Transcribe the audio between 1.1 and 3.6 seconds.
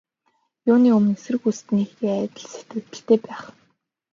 эсрэг хүнтэйгээ адил сэтгэгдэлтэй байх.